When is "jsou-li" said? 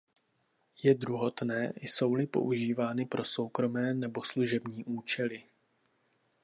1.81-2.27